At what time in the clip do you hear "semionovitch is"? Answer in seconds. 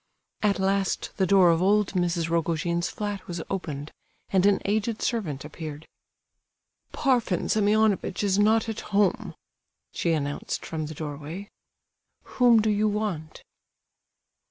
7.47-8.39